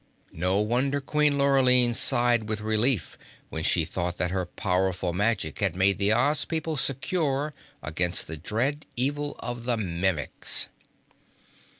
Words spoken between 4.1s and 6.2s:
that her powerful magic had made the